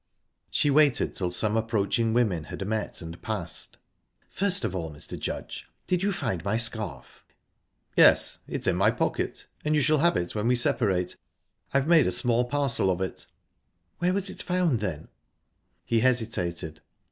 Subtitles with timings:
[0.49, 3.77] She waited till some approaching women had met and passed.
[4.31, 5.15] "First of all, Mr.
[5.19, 7.23] Judge did you find my scarf?"
[7.95, 11.15] "Yes; it's in my pocket, and you shall have it when we separate.
[11.71, 13.27] I've made a small parcel of it."
[13.99, 15.09] "Where was it found, then?"
[15.85, 16.81] He hesitated.